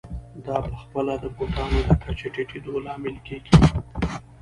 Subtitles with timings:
[0.45, 3.55] دا په خپله د بوټانو د کچې ټیټېدو لامل کېږي